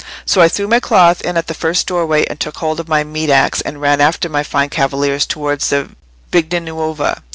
[0.25, 3.03] So I threw my cloth in at the first doorway, and took hold of my
[3.03, 5.89] meat axe and ran after my fine cavaliers towards the
[6.31, 7.21] Vigna Nuova.